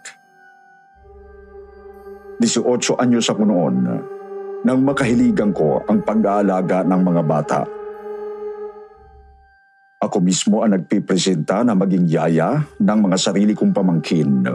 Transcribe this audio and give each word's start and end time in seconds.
18 2.44 2.68
anyos 3.00 3.32
ako 3.32 3.48
noon 3.48 4.19
nang 4.64 4.84
makahiligan 4.84 5.56
ko 5.56 5.80
ang 5.88 6.04
pag-aalaga 6.04 6.84
ng 6.84 7.02
mga 7.02 7.24
bata. 7.24 7.60
Ako 10.00 10.24
mismo 10.24 10.64
ang 10.64 10.76
nagpipresenta 10.76 11.64
na 11.64 11.76
maging 11.76 12.08
yaya 12.08 12.64
ng 12.80 13.00
mga 13.08 13.18
sarili 13.20 13.52
kong 13.56 13.76
pamangkin. 13.76 14.48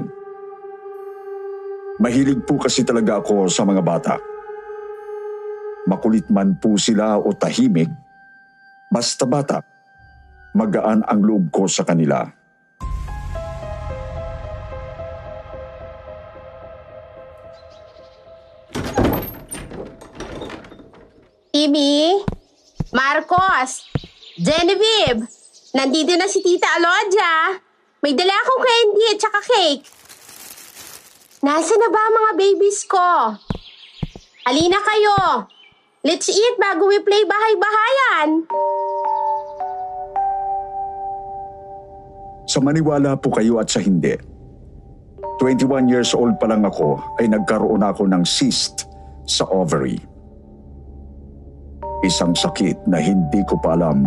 Mahilig 2.00 2.42
po 2.44 2.56
kasi 2.58 2.82
talaga 2.82 3.20
ako 3.20 3.46
sa 3.48 3.62
mga 3.64 3.82
bata. 3.84 4.14
Makulit 5.84 6.26
man 6.32 6.56
po 6.56 6.80
sila 6.80 7.20
o 7.20 7.28
tahimik, 7.36 7.92
basta 8.88 9.28
bata, 9.28 9.60
magaan 10.56 11.04
ang 11.04 11.20
loob 11.20 11.52
ko 11.52 11.68
sa 11.68 11.84
kanila. 11.84 12.24
Timmy? 21.64 22.20
Marcos? 22.92 23.88
Genevieve? 24.36 25.24
Nandito 25.72 26.12
na 26.12 26.28
si 26.28 26.44
Tita 26.44 26.68
Alodja. 26.76 27.56
May 28.04 28.12
dala 28.12 28.36
akong 28.36 28.60
candy 28.60 29.04
at 29.08 29.18
saka 29.24 29.40
cake. 29.48 29.84
Nasaan 31.40 31.80
na 31.80 31.88
ba 31.88 32.04
mga 32.04 32.32
babies 32.36 32.84
ko? 32.84 33.08
Halina 34.44 34.76
kayo. 34.76 35.48
Let's 36.04 36.28
eat 36.28 36.60
bago 36.60 36.84
we 36.84 37.00
play 37.00 37.24
bahay-bahayan. 37.24 38.44
Sa 42.44 42.60
maniwala 42.60 43.16
po 43.16 43.32
kayo 43.32 43.56
at 43.56 43.72
sa 43.72 43.80
hindi. 43.80 44.12
21 45.40 45.88
years 45.88 46.12
old 46.12 46.36
pa 46.36 46.44
lang 46.44 46.60
ako 46.68 47.00
ay 47.24 47.32
nagkaroon 47.32 47.80
ako 47.80 48.04
ng 48.04 48.20
cyst 48.20 48.84
sa 49.24 49.48
ovary. 49.48 49.96
Isang 52.04 52.36
sakit 52.36 52.84
na 52.84 53.00
hindi 53.00 53.40
ko 53.48 53.56
pa 53.56 53.72
alam 53.72 54.04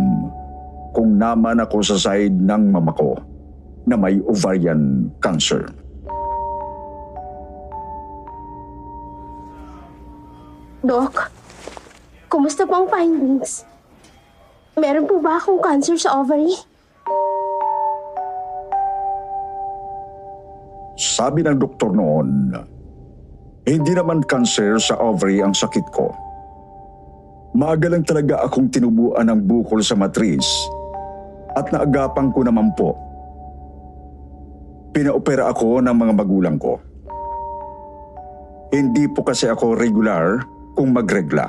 kung 0.94 1.18
naman 1.18 1.58
ako 1.58 1.82
sa 1.82 1.98
side 1.98 2.30
ng 2.30 2.70
mama 2.70 2.94
ko 2.94 3.18
na 3.90 3.98
may 3.98 4.22
ovarian 4.22 5.10
cancer. 5.18 5.66
Dok, 10.86 11.26
kumusta 12.30 12.62
po 12.70 12.78
ang 12.78 12.86
findings? 12.86 13.66
Meron 14.78 15.10
po 15.10 15.18
ba 15.18 15.42
akong 15.42 15.58
cancer 15.58 15.98
sa 15.98 16.22
ovary? 16.22 16.54
Sabi 20.94 21.42
ng 21.42 21.58
doktor 21.58 21.90
noon, 21.90 22.54
hindi 23.66 23.90
naman 23.90 24.22
cancer 24.22 24.78
sa 24.78 24.94
ovary 25.02 25.42
ang 25.42 25.50
sakit 25.50 25.90
ko. 25.90 26.27
Maaga 27.56 27.88
lang 27.88 28.04
talaga 28.04 28.44
akong 28.44 28.68
tinubuan 28.68 29.24
ng 29.24 29.40
bukol 29.48 29.80
sa 29.80 29.96
matris 29.96 30.44
at 31.56 31.72
naagapan 31.72 32.28
ko 32.28 32.44
naman 32.44 32.68
po. 32.76 32.92
Pinaopera 34.92 35.48
ako 35.48 35.80
ng 35.80 35.96
mga 35.96 36.12
magulang 36.12 36.56
ko. 36.60 36.76
Hindi 38.68 39.08
po 39.08 39.24
kasi 39.24 39.48
ako 39.48 39.80
regular 39.80 40.44
kung 40.76 40.92
magregla. 40.92 41.48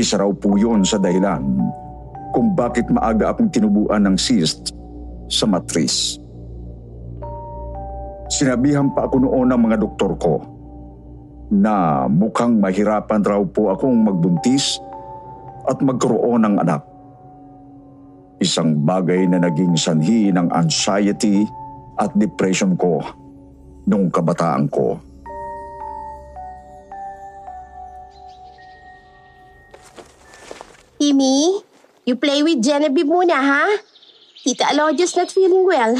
Isa 0.00 0.16
raw 0.16 0.32
po 0.32 0.56
yun 0.56 0.88
sa 0.88 0.96
dahilan 0.96 1.44
kung 2.32 2.56
bakit 2.56 2.88
maaga 2.88 3.30
akong 3.30 3.52
tinubuan 3.52 4.08
ng 4.08 4.16
cyst 4.16 4.72
sa 5.28 5.44
matris. 5.44 6.16
Sinabihan 8.32 8.88
pa 8.96 9.04
ako 9.04 9.20
noon 9.20 9.52
ng 9.52 9.60
mga 9.68 9.76
doktor 9.84 10.16
ko 10.16 10.53
na 11.52 12.06
mukhang 12.08 12.60
mahirapan 12.60 13.20
raw 13.20 13.40
po 13.44 13.72
akong 13.72 14.04
magbuntis 14.04 14.80
at 15.68 15.80
magkaroon 15.80 16.44
ng 16.44 16.56
anak. 16.60 16.82
Isang 18.40 18.84
bagay 18.84 19.28
na 19.28 19.40
naging 19.40 19.76
sanhi 19.76 20.28
ng 20.32 20.52
anxiety 20.52 21.44
at 22.00 22.12
depression 22.16 22.76
ko 22.76 23.00
nung 23.88 24.08
kabataan 24.08 24.68
ko. 24.68 25.00
Timmy, 31.04 31.60
you 32.08 32.16
play 32.16 32.40
with 32.40 32.64
Genevieve 32.64 33.04
muna, 33.04 33.36
ha? 33.36 33.64
Tita 34.40 34.72
Alodja's 34.72 35.12
not 35.16 35.28
feeling 35.28 35.68
well. 35.68 35.92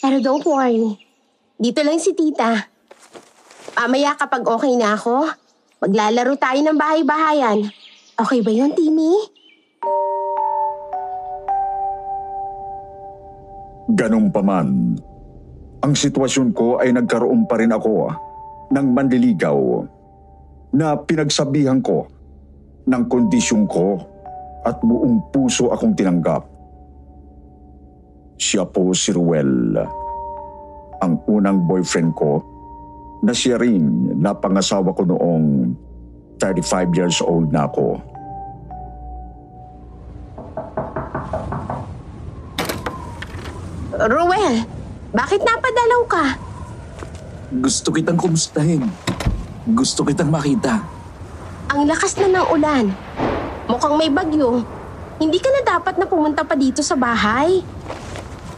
Pero 0.00 0.24
don't 0.24 0.44
worry. 0.48 0.96
Dito 1.60 1.84
lang 1.84 2.00
si 2.00 2.16
tita. 2.16 2.71
Mamaya 3.72 4.12
kapag 4.20 4.44
okay 4.44 4.76
na 4.76 4.92
ako, 4.92 5.32
maglalaro 5.80 6.36
tayo 6.36 6.60
ng 6.60 6.76
bahay-bahayan. 6.76 7.72
Okay 8.20 8.44
ba 8.44 8.52
yun, 8.52 8.76
Timmy? 8.76 9.16
Ganun 13.88 14.28
pa 14.28 14.44
man, 14.44 15.00
ang 15.80 15.94
sitwasyon 15.96 16.52
ko 16.52 16.76
ay 16.84 16.92
nagkaroon 16.92 17.48
pa 17.48 17.56
rin 17.56 17.72
ako 17.72 18.12
ah, 18.12 18.14
ng 18.70 18.86
manliligaw 18.92 19.58
na 20.76 20.92
pinagsabihan 20.96 21.80
ko 21.80 22.06
ng 22.84 23.02
kondisyon 23.08 23.64
ko 23.64 24.04
at 24.68 24.78
buong 24.84 25.32
puso 25.32 25.72
akong 25.72 25.96
tinanggap. 25.96 26.44
Siya 28.36 28.68
po 28.68 28.92
si 28.92 29.16
Ruel, 29.16 29.80
ang 31.00 31.14
unang 31.26 31.64
boyfriend 31.64 32.12
ko 32.14 32.51
na 33.22 33.30
siya 33.30 33.54
rin 33.54 34.18
na 34.18 34.34
pangasawa 34.34 34.90
ko 34.90 35.06
noong 35.06 35.78
35 36.42 36.98
years 36.98 37.18
old 37.22 37.54
na 37.54 37.70
ako. 37.70 38.02
Ruel, 44.02 44.66
bakit 45.14 45.38
napadalaw 45.46 46.02
ka? 46.10 46.24
Gusto 47.62 47.94
kitang 47.94 48.18
kumustahin. 48.18 48.90
Gusto 49.70 50.02
kitang 50.02 50.34
makita. 50.34 50.82
Ang 51.70 51.86
lakas 51.86 52.18
na 52.18 52.26
ng 52.26 52.46
ulan. 52.50 52.90
Mukhang 53.70 53.94
may 53.94 54.10
bagyo. 54.10 54.66
Hindi 55.22 55.38
ka 55.38 55.46
na 55.54 55.78
dapat 55.78 55.94
na 55.94 56.10
pumunta 56.10 56.42
pa 56.42 56.58
dito 56.58 56.82
sa 56.82 56.98
bahay. 56.98 57.62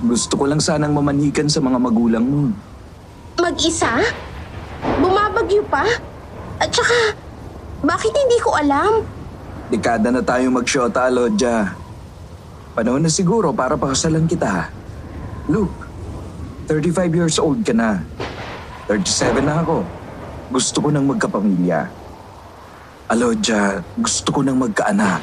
Gusto 0.01 0.41
ko 0.41 0.49
lang 0.49 0.65
sanang 0.65 0.97
mamanhikan 0.97 1.53
sa 1.53 1.61
mga 1.61 1.77
magulang 1.77 2.25
mo. 2.25 2.43
Mag-isa? 3.37 4.01
Bumabagyo 5.44 5.61
pa? 5.69 5.85
At 6.56 6.73
saka, 6.73 7.12
bakit 7.85 8.17
hindi 8.17 8.41
ko 8.41 8.56
alam? 8.56 9.05
Dekada 9.69 10.08
na 10.08 10.25
tayo 10.25 10.49
magsyota, 10.49 11.12
Lodja. 11.12 11.76
Panahon 12.73 13.05
na 13.05 13.12
siguro 13.12 13.52
para 13.52 13.76
pakasalan 13.76 14.25
kita. 14.25 14.73
Look, 15.52 15.69
35 16.73 17.12
years 17.12 17.37
old 17.37 17.61
ka 17.61 17.76
na. 17.76 18.00
37 18.88 19.44
na 19.44 19.61
ako. 19.61 19.85
Gusto 20.49 20.76
ko 20.81 20.88
nang 20.88 21.12
magkapamilya. 21.12 21.93
Alodja, 23.12 23.85
gusto 24.00 24.32
ko 24.32 24.41
nang 24.41 24.56
magkaanak. 24.64 25.20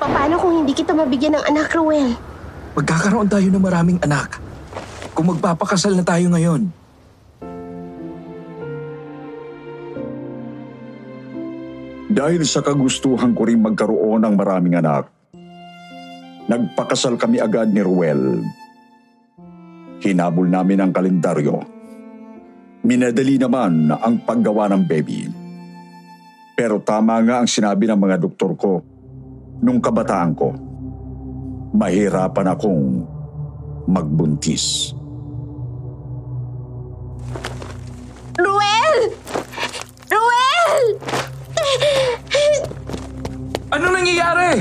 Paano 0.00 0.40
kung 0.40 0.64
hindi 0.64 0.72
kita 0.72 0.96
mabigyan 0.96 1.36
ng 1.36 1.44
anak, 1.52 1.68
Ruel? 1.76 2.16
Magkakaroon 2.80 3.28
tayo 3.28 3.44
ng 3.44 3.60
maraming 3.60 4.00
anak. 4.00 4.40
Kung 5.12 5.36
magpapakasal 5.36 5.92
na 5.92 6.00
tayo 6.00 6.32
ngayon. 6.32 6.83
Dahil 12.04 12.44
sa 12.44 12.60
kagustuhan 12.60 13.32
ko 13.32 13.48
rin 13.48 13.64
magkaroon 13.64 14.24
ng 14.24 14.34
maraming 14.36 14.76
anak, 14.76 15.08
nagpakasal 16.48 17.16
kami 17.16 17.40
agad 17.40 17.72
ni 17.72 17.80
Ruel. 17.80 18.44
Hinabol 20.04 20.52
namin 20.52 20.84
ang 20.84 20.92
kalendaryo. 20.92 21.64
Minadali 22.84 23.40
naman 23.40 23.88
ang 23.88 24.20
paggawa 24.20 24.68
ng 24.68 24.84
baby. 24.84 25.24
Pero 26.54 26.78
tama 26.84 27.18
nga 27.24 27.40
ang 27.40 27.48
sinabi 27.48 27.88
ng 27.88 27.98
mga 27.98 28.16
doktor 28.20 28.52
ko 28.54 28.84
nung 29.64 29.80
kabataan 29.80 30.32
ko. 30.36 30.52
Mahirapan 31.74 32.48
akong 32.52 32.84
magbuntis. 33.90 34.93
Nangyayari? 44.04 44.60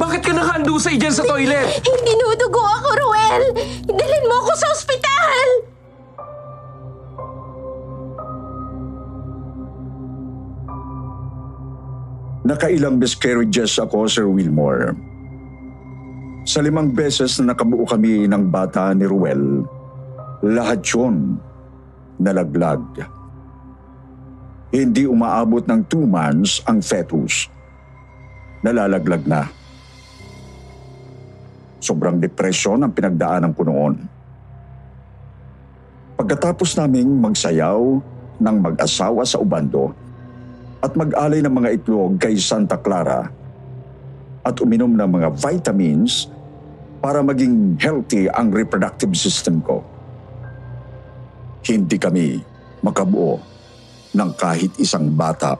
Bakit 0.00 0.20
ka 0.24 0.32
nakaandusay 0.32 0.96
dyan 0.96 1.12
sa 1.12 1.20
toilet? 1.28 1.84
Dinudugo 1.84 2.64
ako, 2.64 2.88
Ruel! 2.96 3.42
Dalhin 3.84 4.24
mo 4.24 4.34
ako 4.40 4.52
sa 4.56 4.66
ospital! 4.72 5.48
Nakailang 12.48 12.96
miscarriages 12.96 13.76
ako, 13.76 14.08
Sir 14.08 14.24
Wilmore. 14.24 14.96
Sa 16.48 16.64
limang 16.64 16.96
beses 16.96 17.36
na 17.36 17.52
nakabuo 17.52 17.84
kami 17.84 18.24
ng 18.24 18.48
bata 18.48 18.96
ni 18.96 19.04
Ruel, 19.04 19.68
lahat 20.40 20.80
yun 20.88 21.36
nalaglag. 22.16 22.80
Hindi 24.72 25.04
umaabot 25.04 25.68
ng 25.68 25.80
two 25.92 26.08
months 26.08 26.64
ang 26.64 26.80
fetus. 26.80 27.52
Nalalaglag 28.62 29.22
na. 29.24 29.46
Sobrang 31.78 32.18
depresyon 32.18 32.82
ang 32.82 32.90
pinagdaanan 32.90 33.54
ko 33.54 33.62
noon. 33.62 33.94
Pagkatapos 36.18 36.74
naming 36.74 37.06
magsayaw 37.22 37.80
ng 38.42 38.56
mag-asawa 38.58 39.22
sa 39.22 39.38
Ubando, 39.38 39.94
at 40.78 40.94
mag-alay 40.94 41.42
ng 41.42 41.50
mga 41.50 41.68
itlog 41.74 42.22
kay 42.22 42.38
Santa 42.38 42.78
Clara 42.78 43.26
at 44.46 44.56
uminom 44.62 44.94
ng 44.94 45.10
mga 45.10 45.28
vitamins 45.34 46.30
para 47.02 47.22
maging 47.22 47.78
healthy 47.78 48.30
ang 48.30 48.54
reproductive 48.54 49.14
system 49.18 49.58
ko. 49.62 49.82
Hindi 51.66 51.98
kami 51.98 52.38
makabuo 52.80 53.42
ng 54.14 54.30
kahit 54.38 54.72
isang 54.78 55.10
bata. 55.12 55.58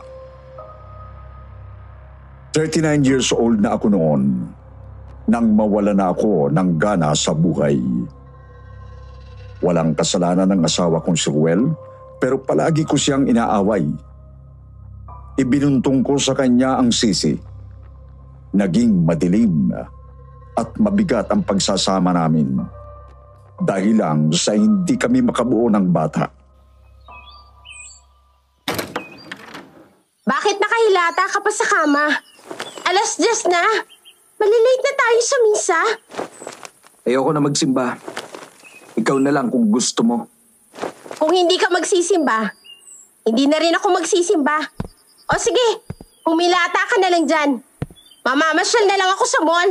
39 2.57 3.05
years 3.05 3.29
old 3.35 3.61
na 3.61 3.77
ako 3.77 3.93
noon 3.93 4.49
nang 5.29 5.53
mawala 5.53 5.93
na 5.93 6.09
ako 6.13 6.49
ng 6.49 6.69
gana 6.81 7.13
sa 7.13 7.37
buhay. 7.37 7.77
Walang 9.61 9.93
kasalanan 9.93 10.49
ng 10.49 10.65
asawa 10.65 11.05
kong 11.05 11.19
si 11.19 11.29
Ruel 11.29 11.69
pero 12.17 12.41
palagi 12.41 12.89
ko 12.89 12.97
siyang 12.97 13.29
inaaway 13.29 13.85
ibinuntong 15.39 16.03
ko 16.03 16.19
sa 16.19 16.35
kanya 16.35 16.83
ang 16.83 16.91
sisi. 16.91 17.39
Naging 18.59 19.07
madilim 19.07 19.71
at 20.59 20.75
mabigat 20.83 21.31
ang 21.31 21.47
pagsasama 21.47 22.11
namin 22.11 22.59
dahil 23.63 24.03
lang 24.03 24.35
sa 24.35 24.59
hindi 24.59 24.99
kami 24.99 25.23
makabuo 25.23 25.71
ng 25.71 25.87
bata. 25.95 26.27
Bakit 30.27 30.57
nakahilata 30.61 31.25
ka 31.31 31.39
pa 31.41 31.51
sa 31.55 31.67
kama? 31.71 32.05
Alas 32.89 33.21
10 33.21 33.53
na. 33.53 33.61
Malilate 34.41 34.81
na 34.81 34.95
tayo 34.97 35.19
sa 35.21 35.37
misa. 35.45 35.81
Ayoko 37.05 37.37
na 37.37 37.45
magsimba. 37.45 38.01
Ikaw 38.97 39.17
na 39.21 39.29
lang 39.29 39.53
kung 39.53 39.69
gusto 39.69 40.01
mo. 40.01 40.25
Kung 41.21 41.37
hindi 41.37 41.61
ka 41.61 41.69
magsisimba, 41.69 42.49
hindi 43.29 43.45
na 43.45 43.61
rin 43.61 43.77
ako 43.77 43.93
magsisimba. 43.93 44.57
O 45.29 45.37
sige, 45.37 45.85
humilata 46.25 46.89
ka 46.89 46.97
na 46.97 47.13
lang 47.13 47.29
dyan. 47.29 47.51
Mamamasyal 48.25 48.85
na 48.89 48.97
lang 48.97 49.11
ako 49.13 49.25
sa 49.29 49.41
mall. 49.45 49.71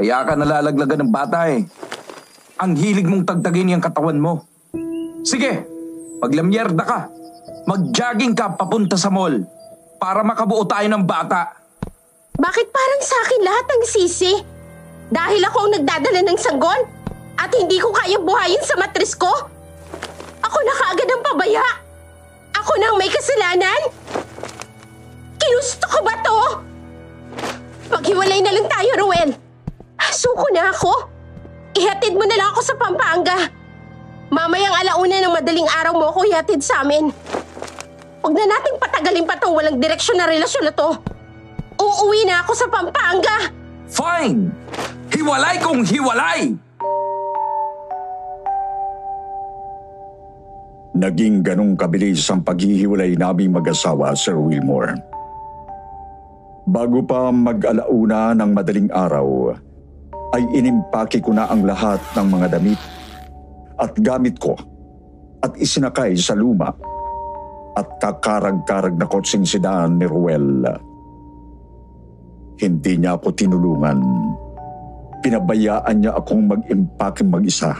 Kaya 0.00 0.24
ka 0.24 0.32
nalalaglagan 0.32 1.04
ng 1.04 1.12
bata 1.12 1.52
eh. 1.52 1.60
Ang 2.56 2.72
hilig 2.80 3.04
mong 3.04 3.28
tagtagin 3.28 3.76
yung 3.76 3.84
katawan 3.84 4.16
mo. 4.16 4.48
Sige, 5.28 5.68
maglamyerda 6.24 6.84
ka. 6.88 7.00
Mag-jogging 7.68 8.32
ka 8.32 8.56
papunta 8.56 8.96
sa 8.96 9.12
mall 9.12 9.44
para 10.00 10.24
makabuo 10.24 10.64
tayo 10.64 10.88
ng 10.88 11.04
bata. 11.04 11.63
Bakit 12.34 12.66
parang 12.74 13.02
sa 13.06 13.16
akin 13.22 13.40
lahat 13.46 13.66
ang 13.70 13.82
sisi? 13.86 14.34
Dahil 15.06 15.38
ako 15.46 15.58
ang 15.70 15.72
nagdadala 15.78 16.20
ng 16.26 16.34
sanggol? 16.34 16.82
At 17.38 17.54
hindi 17.54 17.78
ko 17.78 17.94
kayang 17.94 18.26
buhayin 18.26 18.58
sa 18.66 18.74
matris 18.74 19.14
ko? 19.14 19.30
Ako 20.42 20.58
na 20.66 20.74
kaagad 20.74 21.08
ang 21.14 21.22
pabaya? 21.22 21.62
Ako 22.58 22.74
na 22.82 22.90
ang 22.90 22.98
may 22.98 23.06
kasalanan? 23.06 23.80
Kinusto 25.38 25.86
ko 25.86 26.02
ba 26.02 26.14
to? 26.26 26.38
Maghiwalay 27.94 28.42
na 28.42 28.50
lang 28.50 28.66
tayo, 28.66 28.90
Ruel. 28.98 29.30
Suko 30.14 30.50
na 30.50 30.74
ako. 30.74 31.06
Ihatid 31.78 32.18
mo 32.18 32.26
na 32.26 32.34
lang 32.34 32.50
ako 32.50 32.60
sa 32.66 32.74
Pampanga. 32.74 33.46
Mamayang 34.34 34.74
alauna 34.82 35.22
ng 35.22 35.34
madaling 35.38 35.68
araw 35.70 35.94
mo 35.94 36.10
ako 36.10 36.26
ihatid 36.26 36.58
sa 36.64 36.82
amin. 36.82 37.14
Huwag 38.24 38.34
na 38.34 38.46
nating 38.58 38.82
patagalin 38.82 39.22
pa 39.22 39.38
to 39.38 39.52
walang 39.52 39.78
direksyon 39.78 40.18
na 40.18 40.26
relasyon 40.26 40.66
na 40.66 40.74
to. 40.74 40.96
Uuwi 41.94 42.26
na 42.26 42.42
ako 42.42 42.52
sa 42.58 42.66
Pampanga. 42.66 43.38
Fine! 43.86 44.50
Hiwalay 45.14 45.62
kong 45.62 45.86
hiwalay! 45.86 46.58
Naging 50.94 51.42
ganong 51.42 51.74
kabilis 51.74 52.22
ang 52.30 52.42
paghihiwalay 52.42 53.18
naming 53.18 53.54
mag-asawa, 53.54 54.14
Sir 54.14 54.38
Wilmore. 54.38 54.94
Bago 56.70 57.02
pa 57.02 57.30
mag-alauna 57.34 58.34
ng 58.38 58.50
madaling 58.54 58.90
araw, 58.94 59.54
ay 60.34 60.42
inimpake 60.54 61.22
ko 61.22 61.30
na 61.34 61.46
ang 61.46 61.62
lahat 61.62 62.02
ng 62.18 62.26
mga 62.26 62.46
damit 62.58 62.80
at 63.78 63.94
gamit 64.02 64.38
ko 64.38 64.58
at 65.42 65.54
isinakay 65.58 66.14
sa 66.18 66.34
luma 66.34 66.74
at 67.74 67.86
kakarag-karag 67.98 68.94
na 68.94 69.06
kotseng 69.06 69.46
sedan 69.46 69.98
ni 69.98 70.06
Ruel. 70.06 70.62
Hindi 72.58 73.02
niya 73.02 73.18
ako 73.18 73.34
tinulungan. 73.34 73.98
Pinabayaan 75.24 75.96
niya 75.98 76.12
akong 76.14 76.46
mag-impake 76.46 77.26
mag-isa. 77.26 77.74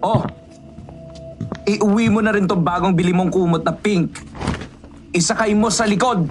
Oh, 0.00 0.22
iuwi 1.66 2.06
mo 2.08 2.22
na 2.22 2.30
rin 2.30 2.46
tong 2.46 2.62
bagong 2.62 2.94
bili 2.94 3.10
mong 3.10 3.28
kumot 3.34 3.66
na 3.66 3.74
pink. 3.74 4.22
Isakay 5.10 5.50
mo 5.52 5.66
sa 5.68 5.84
likod. 5.84 6.30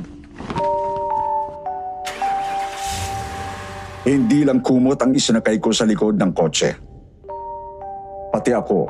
Hindi 4.06 4.46
lang 4.46 4.62
kumot 4.62 5.02
ang 5.02 5.12
isinakay 5.18 5.58
ko 5.58 5.74
sa 5.74 5.84
likod 5.84 6.16
ng 6.16 6.32
kotse. 6.32 6.70
Pati 8.30 8.54
ako, 8.54 8.86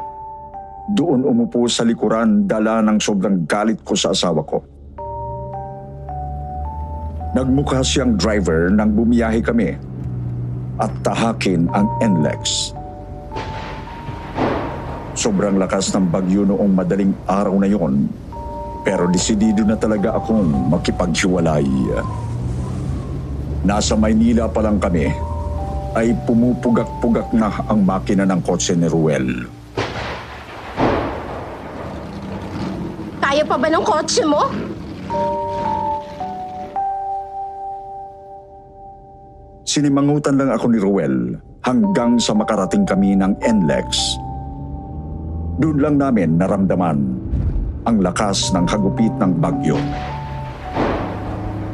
doon 0.92 1.24
umupo 1.24 1.66
sa 1.72 1.88
likuran 1.88 2.46
dala 2.46 2.84
ng 2.84 3.00
sobrang 3.00 3.48
galit 3.48 3.80
ko 3.82 3.96
sa 3.96 4.12
asawa 4.12 4.44
ko. 4.44 4.75
Nagmukha 7.36 7.84
siyang 7.84 8.16
driver 8.16 8.72
nang 8.72 8.96
bumiyahe 8.96 9.44
kami. 9.44 9.76
at 10.80 10.92
tahakin 11.08 11.72
ang 11.72 11.88
NLEX. 12.04 12.72
Sobrang 15.16 15.56
lakas 15.56 15.96
ng 15.96 16.12
bagyo 16.12 16.44
noong 16.44 16.76
madaling 16.76 17.16
araw 17.24 17.56
na 17.56 17.68
yon, 17.72 18.12
pero 18.84 19.08
desidido 19.08 19.64
na 19.64 19.80
talaga 19.80 20.20
akong 20.20 20.68
makipaghiwalay. 20.68 21.66
Nasa 23.64 23.96
Maynila 23.96 24.52
pa 24.52 24.60
lang 24.60 24.78
kami, 24.78 25.08
ay 25.96 26.12
pumupugak-pugak 26.28 27.32
na 27.32 27.48
ang 27.72 27.88
makina 27.88 28.28
ng 28.28 28.44
kotse 28.44 28.76
ni 28.76 28.92
Ruel. 28.92 29.48
Kaya 33.24 33.48
pa 33.48 33.56
ba 33.56 33.68
ng 33.72 33.84
kotse 33.88 34.22
mo? 34.28 34.52
Sinimangutan 39.76 40.40
lang 40.40 40.56
ako 40.56 40.72
ni 40.72 40.80
Ruel 40.80 41.36
hanggang 41.68 42.16
sa 42.16 42.32
makarating 42.32 42.88
kami 42.88 43.12
ng 43.12 43.36
NLEX. 43.44 44.16
Doon 45.60 45.84
lang 45.84 45.96
namin 46.00 46.40
naramdaman 46.40 46.96
ang 47.84 48.00
lakas 48.00 48.56
ng 48.56 48.64
hagupit 48.72 49.12
ng 49.20 49.36
bagyo. 49.36 49.76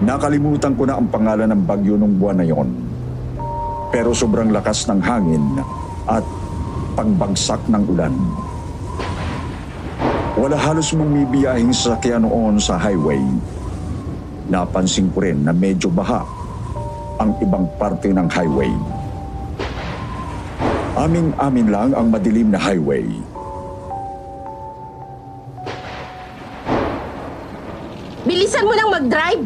Nakalimutan 0.02 0.74
ko 0.74 0.90
na 0.90 0.98
ang 0.98 1.14
pangalan 1.14 1.54
ng 1.54 1.62
bagyo 1.62 1.94
nung 1.94 2.18
buwan 2.18 2.42
na 2.42 2.46
yon. 2.50 2.74
Pero 3.94 4.18
sobrang 4.18 4.50
lakas 4.50 4.90
ng 4.90 4.98
hangin 4.98 5.62
at 6.10 6.26
pagbagsak 6.98 7.62
ng 7.70 7.86
ulan. 7.86 8.18
Wala 10.42 10.58
halos 10.58 10.90
bumibiyahing 10.90 11.70
sasakyan 11.70 12.26
noon 12.26 12.58
sa 12.58 12.82
highway. 12.82 13.22
Napansin 14.50 15.14
ko 15.14 15.22
rin 15.22 15.46
na 15.46 15.54
medyo 15.54 15.94
baha 15.94 16.41
ang 17.22 17.38
ibang 17.38 17.70
parte 17.78 18.10
ng 18.10 18.26
highway. 18.26 18.74
Aming-amin 20.98 21.68
lang 21.70 21.90
ang 21.94 22.10
madilim 22.10 22.50
na 22.50 22.58
highway. 22.58 23.06
Bilisan 28.26 28.66
mo 28.66 28.74
lang 28.74 28.90
mag-drive. 28.90 29.44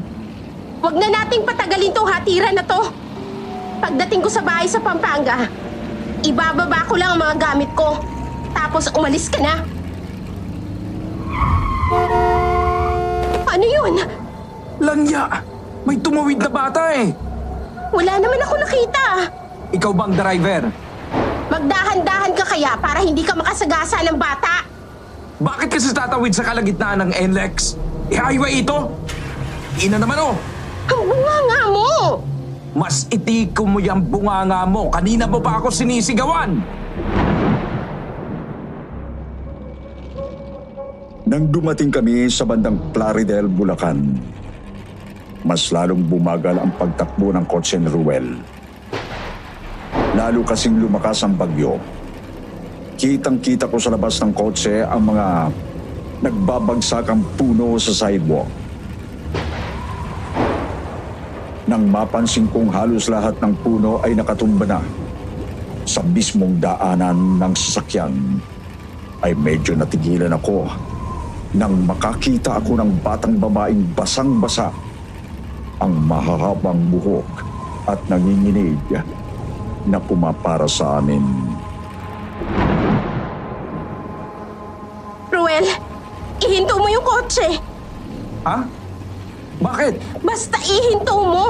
Huwag 0.79 0.96
na 0.96 1.08
nating 1.12 1.44
patagalin 1.44 1.91
tong 1.91 2.08
hatiran 2.08 2.55
na 2.55 2.63
to. 2.63 2.82
Pagdating 3.84 4.24
ko 4.24 4.29
sa 4.32 4.39
bahay 4.39 4.67
sa 4.72 4.79
Pampanga, 4.79 5.51
ibababa 6.24 6.88
ko 6.88 6.96
lang 6.96 7.15
ang 7.15 7.22
mga 7.27 7.36
gamit 7.44 7.72
ko. 7.75 8.00
Tapos 8.55 8.88
umalis 8.96 9.27
ka 9.27 9.39
na. 9.44 9.55
Ano 13.46 13.65
yun? 13.67 13.94
Langya! 14.79 15.44
May 15.86 16.00
tumawid 16.00 16.39
na 16.39 16.50
bata 16.50 16.82
eh! 16.96 17.35
Wala 17.94 18.13
naman 18.18 18.39
ako 18.42 18.56
nakita. 18.58 19.06
Ikaw 19.75 19.92
bang 19.94 20.13
driver? 20.15 20.62
Magdahan-dahan 21.51 22.32
ka 22.34 22.46
kaya 22.48 22.74
para 22.82 23.00
hindi 23.06 23.22
ka 23.22 23.38
makasagasa 23.38 24.01
ng 24.01 24.18
bata. 24.18 24.65
Bakit 25.36 25.68
kasi 25.68 25.92
tatawid 25.92 26.32
sa 26.32 26.48
kalagitnaan 26.48 27.06
ng 27.06 27.12
NLEX? 27.12 27.75
I-highway 28.10 28.63
ito? 28.63 28.89
Ina 29.84 30.00
naman 30.00 30.18
oh! 30.18 30.34
Ang 30.88 31.01
bunga 31.06 31.38
nga 31.44 31.62
mo! 31.70 31.89
Mas 32.75 33.08
itiko 33.08 33.63
mo 33.68 33.80
yung 33.80 34.04
bunganga 34.04 34.63
mo. 34.68 34.92
Kanina 34.92 35.27
mo 35.27 35.39
pa 35.39 35.60
ako 35.60 35.72
sinisigawan. 35.72 36.60
Nang 41.25 41.50
dumating 41.50 41.89
kami 41.89 42.30
sa 42.30 42.46
bandang 42.46 42.77
Plaridel, 42.94 43.50
Bulacan, 43.50 44.20
mas 45.46 45.70
lalong 45.70 46.02
bumagal 46.10 46.58
ang 46.58 46.74
pagtakbo 46.74 47.30
ng 47.30 47.46
kotse 47.46 47.78
ni 47.78 47.86
Ruel. 47.86 48.42
Lalo 50.18 50.42
kasing 50.42 50.82
lumakas 50.82 51.22
ang 51.22 51.38
bagyo. 51.38 51.78
Kitang-kita 52.98 53.70
ko 53.70 53.78
sa 53.78 53.94
labas 53.94 54.18
ng 54.25 54.34
kotse 54.34 54.82
ang 54.82 55.06
mga 55.06 55.54
nagbabagsakang 56.25 57.22
puno 57.38 57.78
sa 57.78 57.94
sidewalk. 57.94 58.50
Nang 61.70 61.86
mapansin 61.86 62.50
kong 62.50 62.74
halos 62.74 63.06
lahat 63.06 63.38
ng 63.38 63.54
puno 63.62 64.02
ay 64.02 64.18
nakatumba 64.18 64.66
na 64.66 64.82
sa 65.86 66.02
mismong 66.02 66.58
daanan 66.58 67.38
ng 67.38 67.54
sasakyan, 67.54 68.14
ay 69.22 69.38
medyo 69.38 69.78
natigilan 69.78 70.34
ako 70.34 70.66
nang 71.56 71.86
makakita 71.86 72.58
ako 72.58 72.82
ng 72.82 72.92
batang 73.00 73.38
babaeng 73.38 73.82
basang-basa 73.94 74.74
ang 75.84 75.94
mahahabang 76.08 76.79
buhok 76.88 77.27
at 77.86 78.00
nanginginig 78.08 78.79
na 79.86 80.00
pumapara 80.01 80.65
sa 80.65 80.98
amin. 80.98 81.22
Ruel, 85.29 85.65
ihinto 86.41 86.75
mo 86.79 86.88
yung 86.89 87.05
kotse. 87.05 87.60
Ha? 88.48 88.65
Bakit? 89.62 89.94
Basta 90.24 90.58
ihinto 90.63 91.15
mo. 91.22 91.48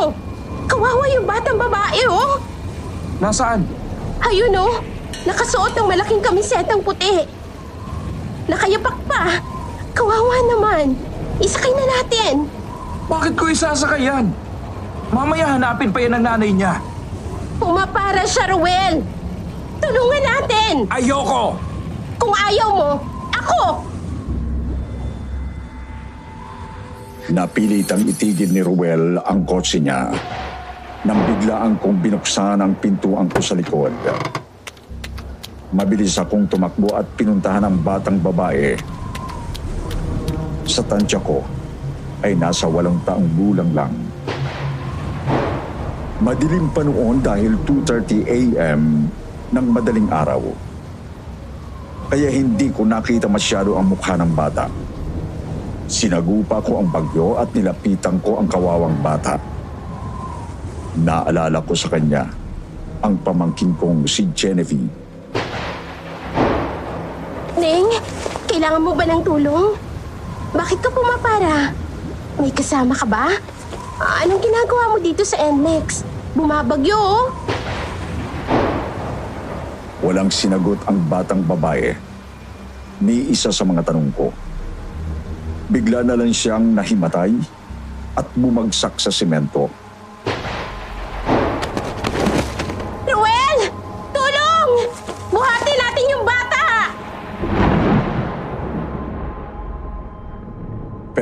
Kawawa 0.66 1.06
yung 1.14 1.26
batang 1.30 1.58
babae, 1.62 2.02
oh. 2.10 2.42
Nasaan? 3.22 3.64
Ayun, 4.26 4.54
oh. 4.58 4.82
Nakasuot 5.26 5.74
ng 5.78 5.88
malaking 5.90 6.22
kamisetang 6.22 6.82
puti. 6.82 7.24
Nakayapak 8.46 8.98
pa. 9.10 9.42
Kawawa 9.96 10.38
naman. 10.52 10.94
Isakay 11.42 11.72
na 11.74 11.86
natin. 11.98 12.46
Bakit 13.06 13.34
ko 13.38 13.54
isasakay 13.54 14.10
yan? 14.10 14.34
Mamaya 15.14 15.54
hanapin 15.54 15.94
pa 15.94 16.02
yan 16.02 16.18
ng 16.18 16.24
nanay 16.26 16.50
niya. 16.50 16.82
Pumapara 17.62 18.26
siya, 18.26 18.50
Ruel. 18.50 19.06
Tulungan 19.78 20.24
natin. 20.26 20.76
Ayoko! 20.90 21.54
Kung 22.18 22.34
ayaw 22.34 22.70
mo, 22.74 22.92
ako. 23.30 23.64
Napilitang 27.30 28.02
itigil 28.10 28.50
ni 28.50 28.62
Ruel 28.66 29.22
ang 29.22 29.46
kotse 29.46 29.82
niya 29.82 30.10
nang 31.06 31.22
biglaan 31.30 31.78
kong 31.78 32.02
binuksan 32.02 32.58
ang 32.58 32.74
pintuan 32.82 33.30
ko 33.30 33.38
sa 33.38 33.54
likod. 33.54 33.94
Mabilis 35.70 36.18
akong 36.18 36.50
tumakbo 36.50 36.90
at 36.98 37.06
pinuntahan 37.14 37.62
ang 37.62 37.78
batang 37.86 38.18
babae. 38.18 38.74
Sa 40.66 40.82
tansya 40.82 41.22
ko 41.22 41.55
ay 42.26 42.34
nasa 42.34 42.66
walong 42.66 42.98
taong 43.06 43.30
gulang 43.38 43.70
lang. 43.78 43.94
Madilim 46.26 46.74
pa 46.74 46.82
noon 46.82 47.22
dahil 47.22 47.54
2.30 47.70 48.26
a.m. 48.26 49.06
ng 49.54 49.66
madaling 49.70 50.10
araw. 50.10 50.42
Kaya 52.10 52.34
hindi 52.34 52.74
ko 52.74 52.82
nakita 52.82 53.30
masyado 53.30 53.78
ang 53.78 53.94
mukha 53.94 54.18
ng 54.18 54.32
bata. 54.34 54.66
Sinagupa 55.86 56.58
ko 56.66 56.82
ang 56.82 56.90
bagyo 56.90 57.38
at 57.38 57.54
nilapitan 57.54 58.18
ko 58.26 58.42
ang 58.42 58.50
kawawang 58.50 58.98
bata. 59.06 59.38
Naalala 60.98 61.62
ko 61.62 61.78
sa 61.78 61.94
kanya 61.94 62.26
ang 63.06 63.22
pamangkin 63.22 63.78
kong 63.78 64.10
si 64.10 64.26
Genevieve. 64.34 64.90
Ning, 67.62 67.86
kailangan 68.50 68.82
mo 68.82 68.98
ba 68.98 69.06
ng 69.06 69.22
tulong? 69.22 69.78
Bakit 70.58 70.80
ka 70.82 70.90
pumapara? 70.90 71.85
May 72.36 72.52
kasama 72.52 72.92
ka 72.92 73.08
ba? 73.08 73.32
Anong 74.24 74.44
ginagawa 74.44 74.92
mo 74.92 74.98
dito 75.00 75.24
sa 75.24 75.40
NLEX? 75.40 76.04
Bumabagyo, 76.36 77.00
oh. 77.00 77.32
Walang 80.04 80.28
sinagot 80.28 80.84
ang 80.84 81.00
batang 81.08 81.40
babae 81.48 81.96
ni 83.00 83.32
isa 83.32 83.56
sa 83.56 83.64
mga 83.64 83.88
tanong 83.88 84.12
ko. 84.12 84.36
Bigla 85.72 86.04
na 86.04 86.20
lang 86.20 86.36
siyang 86.36 86.76
nahimatay 86.76 87.32
at 88.20 88.28
bumagsak 88.36 89.00
sa 89.00 89.10
simento. 89.10 89.72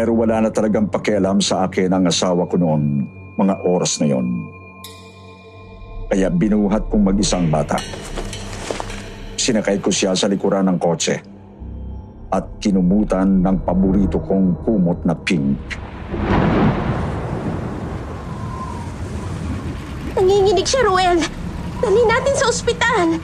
Pero 0.04 0.20
wala 0.20 0.44
na 0.44 0.52
talagang 0.52 0.92
pakialam 0.92 1.40
sa 1.40 1.64
akin 1.64 1.88
ang 1.88 2.12
asawa 2.12 2.44
ko 2.52 2.60
noon 2.60 3.08
mga 3.40 3.56
oras 3.64 4.04
na 4.04 4.12
yon. 4.12 4.28
Kaya 6.12 6.28
binuhat 6.28 6.92
kong 6.92 7.08
mag-isang 7.08 7.48
bata. 7.48 7.80
Sinakay 9.40 9.80
ko 9.80 9.88
siya 9.88 10.12
sa 10.12 10.28
likuran 10.28 10.68
ng 10.68 10.76
kotse 10.76 11.24
at 12.36 12.44
kinumutan 12.60 13.48
ng 13.48 13.64
paborito 13.64 14.20
kong 14.20 14.68
kumot 14.68 15.08
na 15.08 15.16
pink. 15.16 15.56
Nanginginig 20.20 20.68
siya, 20.68 20.84
Ruel. 20.84 21.16
Dali 21.80 22.02
natin 22.12 22.36
sa 22.36 22.52
ospital. 22.52 23.24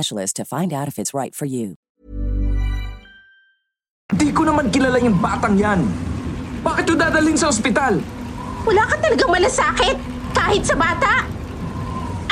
to 0.09 0.43
find 0.43 0.73
out 0.73 0.87
if 0.89 0.97
it's 0.97 1.13
right 1.13 1.37
for 1.37 1.45
you. 1.45 1.77
Di 4.11 4.27
ko 4.35 4.43
naman 4.43 4.67
kilala 4.73 4.99
yung 4.99 5.15
batang 5.21 5.55
yan. 5.55 5.87
Bakit 6.65 6.83
yung 6.89 6.99
dadalhin 6.99 7.37
sa 7.39 7.47
ospital? 7.47 8.03
Wala 8.67 8.83
ka 8.85 8.95
talagang 8.99 9.31
malasakit, 9.31 9.95
kahit 10.35 10.61
sa 10.67 10.75
bata. 10.75 11.23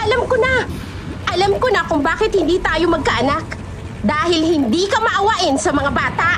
Alam 0.04 0.28
ko 0.28 0.36
na. 0.36 0.68
Alam 1.30 1.56
ko 1.56 1.68
na 1.72 1.82
kung 1.88 2.04
bakit 2.04 2.36
hindi 2.36 2.60
tayo 2.60 2.92
magkaanak. 2.92 3.46
Dahil 4.04 4.42
hindi 4.44 4.88
ka 4.92 5.00
maawain 5.00 5.56
sa 5.56 5.72
mga 5.72 5.92
bata. 5.92 6.30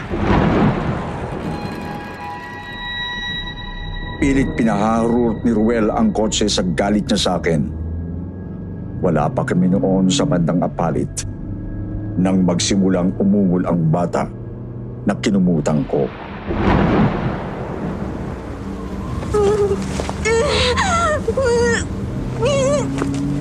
Pilit 4.21 4.53
pinaharurot 4.53 5.41
ni 5.41 5.51
Ruel 5.57 5.89
ang 5.89 6.13
kotse 6.13 6.45
sa 6.45 6.61
galit 6.61 7.09
niya 7.09 7.17
sa 7.17 7.31
akin. 7.41 7.80
Wala 9.01 9.25
pa 9.33 9.41
kami 9.41 9.65
noon 9.65 10.13
sa 10.13 10.29
bandang 10.29 10.61
apalit 10.61 11.25
nang 12.21 12.45
magsimulang 12.45 13.09
umungol 13.17 13.65
ang 13.65 13.89
bata 13.89 14.29
na 15.09 15.17
kinumutang 15.17 15.81
ko. 15.89 16.05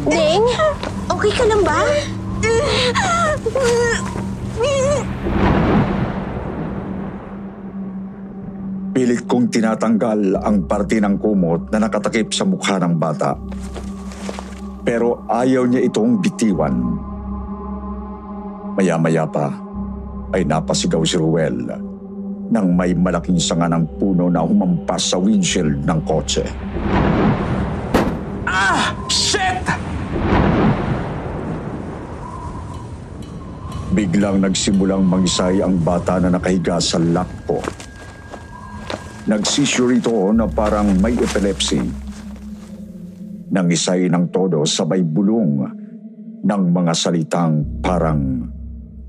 Deng, 0.08 0.44
okay 1.12 1.32
ka 1.36 1.44
lang 1.44 1.60
ba? 1.60 1.80
Pilit 8.90 9.22
kong 9.28 9.52
tinatanggal 9.52 10.40
ang 10.40 10.64
parte 10.64 10.98
ng 11.04 11.20
kumot 11.20 11.68
na 11.68 11.84
nakatakip 11.84 12.32
sa 12.32 12.48
mukha 12.48 12.80
ng 12.80 12.96
bata. 12.96 13.36
Pero 14.80 15.28
ayaw 15.28 15.68
niya 15.68 15.84
itong 15.84 16.20
bitiwan. 16.24 16.76
Maya-maya 18.80 19.28
pa 19.28 19.52
ay 20.32 20.46
napasigaw 20.46 21.04
si 21.04 21.20
Ruel 21.20 21.68
nang 22.50 22.74
may 22.74 22.90
malaking 22.96 23.38
sanga 23.38 23.70
ng 23.70 23.86
puno 24.00 24.26
na 24.26 24.42
humampas 24.42 25.14
sa 25.14 25.16
windshield 25.22 25.86
ng 25.86 26.00
kotse. 26.02 26.42
Ah! 28.42 28.90
Shit! 29.06 29.62
Biglang 33.94 34.42
nagsimulang 34.42 35.06
mangisay 35.06 35.62
ang 35.62 35.78
bata 35.78 36.18
na 36.18 36.34
nakahiga 36.34 36.82
sa 36.82 36.98
lap 36.98 37.30
ko. 37.46 37.62
Nagsisure 39.30 40.02
ito 40.02 40.34
na 40.34 40.50
parang 40.50 40.90
may 40.98 41.14
epilepsy. 41.14 42.09
Nangisay 43.50 44.06
ng 44.06 44.30
todo 44.30 44.62
sabay 44.62 45.02
bulong 45.02 45.66
ng 46.46 46.62
mga 46.70 46.94
salitang 46.94 47.82
parang 47.82 48.46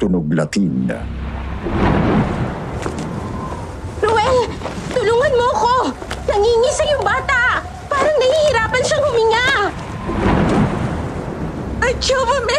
tunog 0.02 0.26
Latin. 0.34 0.90
Noel, 4.02 4.38
tulungan 4.92 5.34
mo 5.38 5.50
ko! 5.54 5.76
Nangingisa 6.26 6.84
yung 6.90 7.06
bata! 7.06 7.62
Parang 7.86 8.18
nahihirapan 8.18 8.82
siyang 8.82 9.06
huminga! 9.06 9.50
Llévame 12.02 12.58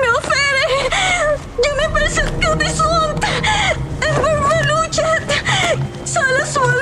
me 0.00 0.08
ofere! 0.16 0.66
Yo 1.60 1.70
me 1.76 1.86
presento 1.92 2.48
de 2.56 2.68
sunt! 2.72 3.20
Envermeluchat! 4.00 5.28
Sala 6.04 6.44
suelto 6.48 6.62
mom! 6.62 6.81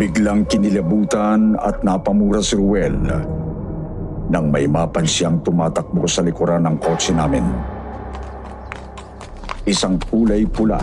Biglang 0.00 0.48
kinilabutan 0.48 1.60
at 1.60 1.84
napamura 1.84 2.40
si 2.40 2.56
Ruel 2.56 2.96
nang 4.32 4.48
may 4.48 4.64
mapan 4.64 5.04
siyang 5.04 5.44
tumatakbo 5.44 6.08
sa 6.08 6.24
likuran 6.24 6.64
ng 6.64 6.80
kotse 6.80 7.12
namin. 7.12 7.44
Isang 9.68 10.00
kulay 10.08 10.48
pula 10.48 10.80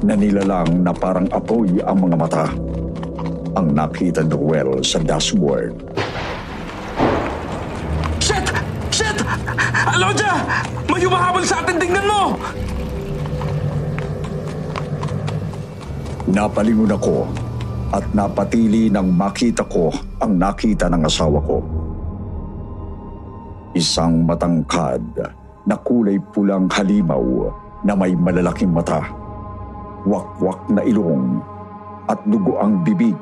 na 0.00 0.16
nilalang 0.16 0.80
na 0.80 0.96
parang 0.96 1.28
apoy 1.28 1.76
ang 1.84 2.08
mga 2.08 2.16
mata 2.16 2.48
ang 3.52 3.68
nakita 3.76 4.24
ni 4.24 4.32
Ruel 4.32 4.80
sa 4.80 5.04
dashboard. 5.04 5.76
Shit! 8.16 8.48
Shit! 8.88 9.20
Alonja! 9.92 10.40
May 10.88 11.04
humahabol 11.04 11.44
sa 11.44 11.60
atin! 11.60 11.76
Tingnan 11.76 12.08
mo! 12.08 12.40
Napalingon 16.32 16.96
ako 16.96 17.41
at 17.92 18.04
napatili 18.16 18.88
nang 18.88 19.12
makita 19.12 19.68
ko 19.68 19.92
ang 20.16 20.40
nakita 20.40 20.88
ng 20.88 21.04
asawa 21.04 21.38
ko. 21.44 21.60
Isang 23.76 24.24
matangkad 24.24 25.04
na 25.68 25.76
kulay 25.76 26.16
pulang 26.32 26.72
halimaw 26.72 27.52
na 27.84 27.92
may 27.92 28.16
malalaking 28.16 28.72
mata, 28.72 29.04
wakwak 30.08 30.72
na 30.72 30.80
ilong 30.88 31.44
at 32.08 32.18
dugo 32.24 32.56
ang 32.58 32.80
bibig 32.80 33.16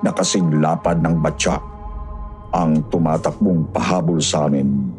na 0.00 0.10
kasing 0.10 0.58
lapad 0.58 0.98
ng 1.04 1.20
batya 1.20 1.60
ang 2.52 2.84
tumatakbong 2.92 3.68
pahabol 3.72 4.20
sa 4.20 4.48
amin. 4.48 4.92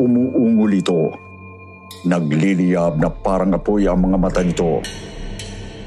Umuungol 0.00 0.72
ito. 0.74 1.12
Nagliliyab 2.00 2.96
na 2.96 3.12
parang 3.12 3.52
apoy 3.52 3.84
ang 3.84 4.00
mga 4.00 4.16
mata 4.16 4.40
nito 4.40 4.80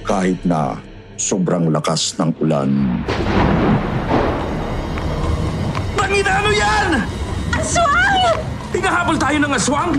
kahit 0.05 0.37
na 0.45 0.77
sobrang 1.17 1.69
lakas 1.69 2.17
ng 2.17 2.31
ulan. 2.41 2.69
Tangina 5.97 6.31
ano 6.41 6.51
yan? 6.53 6.87
Aswang! 7.53 8.23
Hinahabol 8.73 9.17
tayo 9.17 9.37
ng 9.41 9.53
aswang? 9.53 9.91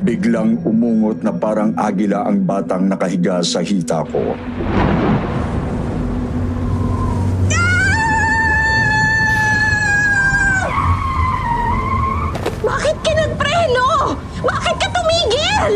Biglang 0.00 0.58
umungot 0.64 1.22
na 1.22 1.32
parang 1.34 1.70
agila 1.76 2.26
ang 2.26 2.42
batang 2.42 2.88
nakahiga 2.88 3.44
sa 3.44 3.62
hita 3.62 4.02
ko. 4.08 4.34
Bakit 12.60 12.96
ka 13.02 13.12
nagpreno? 13.16 13.88
Bakit 14.40 14.74
ka 14.76 14.88
tumigil? 14.88 15.72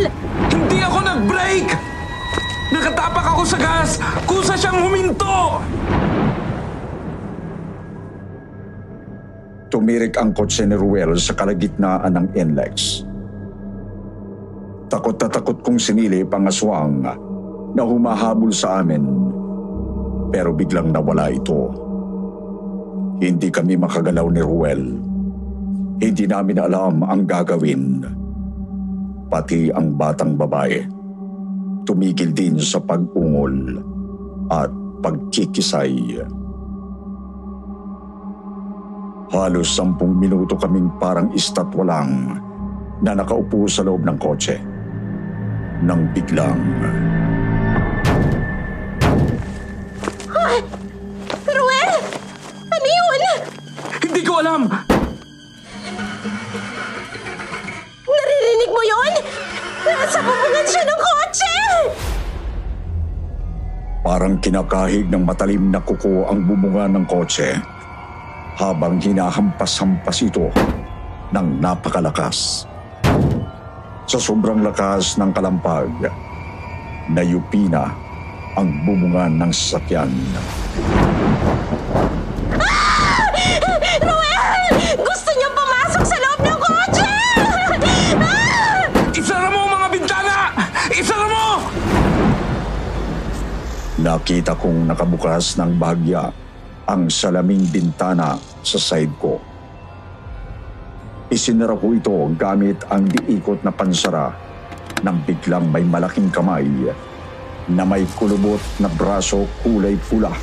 Hindi 0.51 0.79
ako 0.83 0.99
nag-brake! 1.05 1.75
Nakatapak 3.05 3.37
ako 3.37 3.43
sa 3.45 3.59
gas! 3.61 3.91
Kusa 4.25 4.57
siyang 4.57 4.81
huminto! 4.81 5.61
Tumirik 9.69 10.17
ang 10.17 10.33
kotse 10.33 10.65
ni 10.65 10.73
Ruel 10.73 11.13
sa 11.21 11.37
kalagitnaan 11.37 12.17
ng 12.17 12.27
NLEX. 12.33 13.05
Takot 14.89 15.21
na 15.21 15.29
takot 15.29 15.61
kong 15.61 15.77
sinilip 15.77 16.33
ang 16.33 16.49
aswang 16.49 17.05
na 17.77 17.83
humahabol 17.85 18.49
sa 18.49 18.81
amin. 18.81 19.05
Pero 20.33 20.57
biglang 20.57 20.89
nawala 20.89 21.29
ito. 21.29 21.77
Hindi 23.21 23.53
kami 23.53 23.77
makagalaw 23.85 24.33
ni 24.33 24.41
Ruel. 24.41 24.83
Hindi 26.01 26.25
namin 26.25 26.57
alam 26.57 27.05
ang 27.05 27.29
gagawin. 27.29 28.01
Pati 29.29 29.69
ang 29.77 29.93
batang 29.93 30.41
babae. 30.41 31.04
Tumigil 31.85 32.33
din 32.33 32.57
sa 32.57 32.81
pag-ungol 32.81 33.77
at 34.49 34.73
pagkikisay. 35.05 36.25
Halos 39.29 39.69
sampung 39.69 40.17
minuto 40.17 40.57
kaming 40.57 40.89
parang 40.97 41.29
istatwalang 41.37 42.41
na 43.05 43.13
nakaupo 43.13 43.69
sa 43.69 43.85
loob 43.85 44.01
ng 44.01 44.17
kotse. 44.17 44.57
Nang 45.85 46.09
biglang... 46.17 46.57
Ruel! 51.45 51.91
Ano 52.73 52.89
yun? 52.89 53.21
Hindi 54.01 54.21
ko 54.25 54.41
alam! 54.41 54.71
Naririnig 58.09 58.71
mo 58.73 58.83
yun? 58.87 59.13
Nasa 59.85 60.19
bubungan 60.25 60.65
siya 60.65 60.83
ng 60.89 61.01
kotse! 61.01 61.54
Parang 64.05 64.37
kinakahig 64.37 65.09
ng 65.09 65.25
matalim 65.25 65.73
na 65.73 65.81
kuko 65.81 66.29
ang 66.29 66.45
bumunga 66.45 66.87
ng 66.93 67.05
kotse 67.09 67.57
habang 68.61 69.01
hinahampas-hampas 69.01 70.23
ito 70.23 70.53
ng 71.33 71.59
napakalakas. 71.59 72.69
Sa 74.05 74.21
sobrang 74.21 74.61
lakas 74.61 75.17
ng 75.17 75.33
kalampag, 75.33 75.89
nayupi 77.09 77.67
na 77.67 77.89
ang 78.55 78.71
bumungan 78.85 79.41
ng 79.41 79.51
sasakyan. 79.51 80.13
Ruel! 84.05 84.63
Gusto 85.01 85.31
niyang 85.35 85.55
pumasok 85.57 85.64
Nakita 94.05 94.53
kong 94.61 94.85
nakabukas 94.85 95.57
ng 95.57 95.81
bahagya 95.81 96.29
ang 96.85 97.09
salaming 97.09 97.65
bintana 97.73 98.37
sa 98.61 98.77
side 98.77 99.17
ko. 99.17 99.41
Isinara 101.33 101.73
ko 101.73 101.97
ito 101.97 102.13
gamit 102.37 102.85
ang 102.93 103.09
diikot 103.09 103.65
na 103.65 103.73
pansara 103.73 104.29
nang 105.01 105.25
biglang 105.25 105.73
may 105.73 105.89
malaking 105.89 106.29
kamay 106.29 106.69
na 107.73 107.89
may 107.89 108.05
kulubot 108.21 108.61
na 108.77 108.93
braso 108.93 109.49
kulay 109.65 109.97
pula 109.97 110.37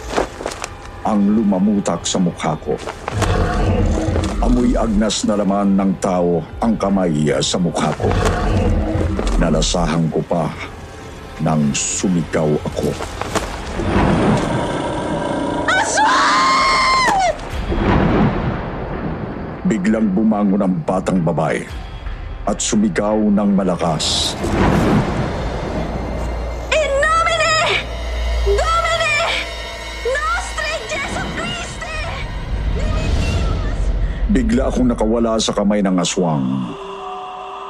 ang 1.05 1.21
lumamutak 1.21 2.01
sa 2.01 2.17
mukha 2.17 2.57
ko. 2.65 2.73
Amoy 4.41 4.73
agnas 4.73 5.21
na 5.29 5.37
laman 5.37 5.77
ng 5.77 6.01
tao 6.01 6.41
ang 6.65 6.73
kamay 6.81 7.29
sa 7.45 7.61
mukha 7.61 7.93
ko. 7.93 8.09
Nalasahan 9.37 10.09
ko 10.09 10.17
pa 10.25 10.49
nang 11.45 11.69
sumigaw 11.77 12.49
ako. 12.65 12.89
Biglang 19.71 20.11
bumangon 20.11 20.59
ang 20.59 20.75
batang 20.83 21.23
babae 21.23 21.63
at 22.43 22.59
sumigaw 22.59 23.15
ng 23.15 23.49
malakas. 23.55 24.35
In 26.75 26.91
nomine 26.99 27.55
Nostri 30.11 30.73
Jesu 30.91 31.23
Christi 31.39 31.97
Bigla 34.35 34.67
akong 34.67 34.91
nakawala 34.91 35.39
sa 35.39 35.55
kamay 35.55 35.79
ng 35.79 35.95
aswang 35.95 36.75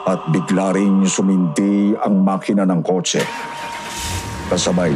at 0.10 0.26
bigla 0.34 0.74
rin 0.74 1.06
suminti 1.06 1.94
ang 2.02 2.26
makina 2.26 2.66
ng 2.66 2.82
kotse. 2.82 3.22
Kasabay 4.50 4.90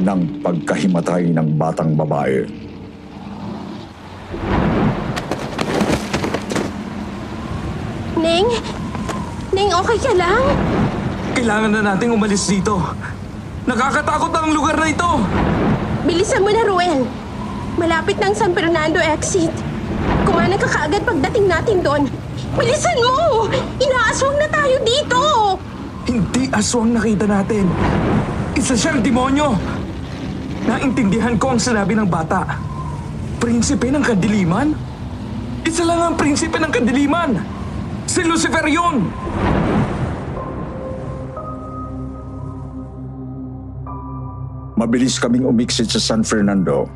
ng 0.00 0.40
pagkahimatay 0.44 1.32
ng 1.32 1.48
batang 1.56 1.96
babae. 1.96 2.44
Ning? 8.16 8.48
Ning, 9.52 9.70
okay 9.72 9.98
ka 10.00 10.12
lang? 10.16 10.42
Kailangan 11.36 11.70
na 11.72 11.80
nating 11.94 12.12
umalis 12.16 12.48
dito. 12.48 12.80
Nakakatakot 13.68 14.32
ang 14.32 14.50
lugar 14.56 14.76
na 14.78 14.88
ito! 14.88 15.10
Bilisan 16.06 16.40
mo 16.40 16.50
na, 16.54 16.62
Ruel. 16.64 17.02
Malapit 17.76 18.16
ng 18.16 18.32
San 18.32 18.56
Fernando 18.56 19.02
exit. 19.02 19.52
Kumanan 20.24 20.56
ka 20.56 20.70
kaagad 20.70 21.02
pagdating 21.04 21.46
natin 21.50 21.84
doon. 21.84 22.02
Bilisan 22.56 22.96
mo! 23.02 23.50
Inaaswang 23.76 24.38
na 24.40 24.48
tayo 24.48 24.76
dito! 24.80 25.20
Hindi 26.06 26.48
aswang 26.54 26.94
nakita 26.94 27.26
natin. 27.26 27.66
Isa 28.56 28.72
siyang 28.72 29.04
demonyo. 29.04 29.75
Naintindihan 30.66 31.38
ko 31.38 31.54
ang 31.54 31.60
sinabi 31.62 31.94
ng 31.94 32.10
bata. 32.10 32.58
Prinsipe 33.38 33.86
ng 33.86 34.02
kadiliman? 34.02 34.74
Isa 35.62 35.86
lang 35.86 36.02
ang 36.02 36.14
prinsipe 36.18 36.58
ng 36.58 36.72
kadiliman. 36.74 37.38
Si 38.10 38.26
Lucifer 38.26 38.66
yun! 38.66 39.06
Mabilis 44.76 45.16
kaming 45.22 45.46
umiksit 45.46 45.88
sa 45.88 46.02
San 46.02 46.26
Fernando 46.26 46.90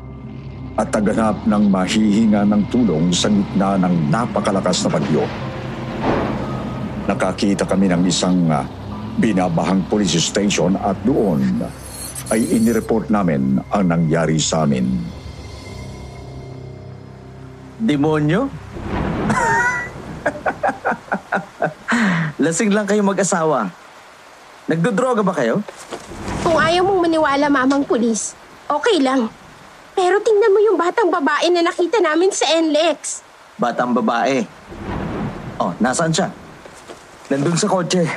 at 0.75 0.91
taganap 0.91 1.39
ng 1.47 1.63
mahihinga 1.71 2.45
ng 2.47 2.61
tulong 2.69 3.09
sa 3.15 3.31
gitna 3.31 3.79
ng 3.79 4.11
napakalakas 4.11 4.83
na 4.85 4.89
bagyo. 4.99 5.23
Nakakita 7.07 7.63
kami 7.65 7.87
ng 7.87 8.03
isang 8.05 8.51
ah, 8.51 8.67
binabahang 9.17 9.81
police 9.87 10.19
station 10.19 10.75
at 10.79 10.95
doon 11.07 11.63
ay 12.31 12.47
inireport 12.47 13.11
namin 13.11 13.59
ang 13.67 13.83
nangyari 13.91 14.39
sa 14.39 14.63
amin. 14.63 14.87
Demonyo? 17.75 18.47
Lasing 22.41 22.71
lang 22.71 22.87
kayo 22.87 23.03
mag-asawa. 23.03 23.67
Nagdodroga 24.71 25.19
ba 25.19 25.35
kayo? 25.35 25.59
Kung 26.41 26.55
ayaw 26.55 26.87
mong 26.87 27.03
maniwala, 27.03 27.51
mamang 27.51 27.83
pulis, 27.83 28.31
okay 28.71 29.03
lang. 29.03 29.27
Pero 29.91 30.23
tingnan 30.23 30.55
mo 30.55 30.59
yung 30.63 30.79
batang 30.79 31.11
babae 31.11 31.51
na 31.51 31.67
nakita 31.67 31.99
namin 31.99 32.31
sa 32.31 32.47
NLEX. 32.47 33.27
Batang 33.59 33.91
babae. 33.91 34.47
Oh, 35.59 35.75
nasaan 35.83 36.15
siya? 36.15 36.31
Nandun 37.27 37.59
sa 37.59 37.67
kotse. 37.67 38.07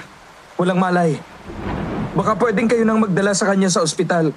Walang 0.55 0.79
malay. 0.79 1.34
Baka 2.15 2.39
pwedeng 2.39 2.71
kayo 2.71 2.87
nang 2.87 3.03
magdala 3.03 3.35
sa 3.35 3.51
kanya 3.51 3.67
sa 3.67 3.83
ospital. 3.83 4.31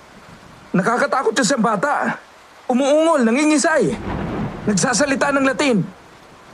Nakakatakot 0.74 1.30
siya 1.38 1.54
sa 1.54 1.58
bata. 1.62 1.94
Umuungol, 2.66 3.22
nangingisay. 3.22 3.94
Nagsasalita 4.66 5.30
ng 5.30 5.46
Latin. 5.46 5.78